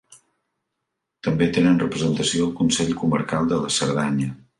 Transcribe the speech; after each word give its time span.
També 1.27 1.33
tenen 1.57 1.77
representació 1.83 2.47
al 2.47 2.53
Consell 2.61 2.89
Comarcal 3.03 3.53
de 3.53 3.61
la 3.67 3.71
Cerdanya. 3.77 4.31